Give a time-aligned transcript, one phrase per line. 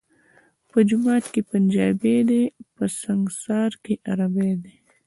[0.69, 2.43] په جماعت کي پنجابی دی،
[2.75, 4.75] په سنګسار کي عربی دی